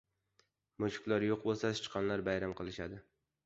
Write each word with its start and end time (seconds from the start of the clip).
•Mushuklar 0.85 1.27
yo‘q 1.29 1.45
bo‘lsa, 1.49 1.73
sichqonlar 1.83 2.27
bayram 2.33 2.59
qiladi. 2.61 3.05